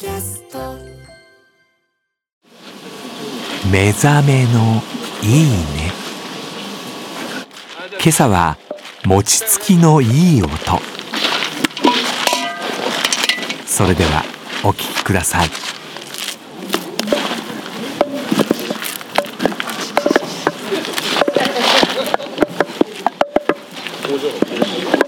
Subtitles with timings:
[0.00, 0.58] キャスト
[3.68, 4.80] 目覚めの
[5.24, 5.92] いいね
[8.00, 8.56] 今朝は
[9.04, 10.50] 餅つきのいい音
[13.66, 14.22] それでは
[14.62, 15.48] お聞きください
[24.06, 24.32] 工場
[25.02, 25.07] の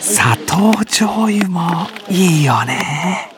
[0.00, 3.33] 砂糖醤油もいいよね